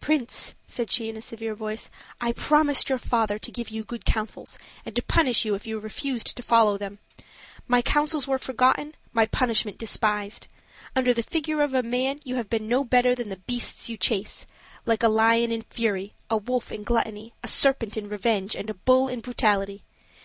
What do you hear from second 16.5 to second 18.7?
in gluttony, a serpent in revenge, and